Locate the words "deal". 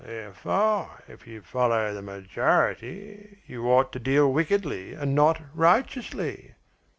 3.99-4.33